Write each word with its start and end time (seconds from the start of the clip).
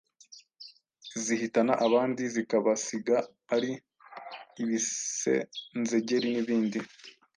zihitana 1.23 1.73
abandi 1.85 2.21
zikabasiga 2.33 3.15
ari 3.55 3.71
ibisenzegeri 4.61 6.27
n’ibindi. 6.33 6.79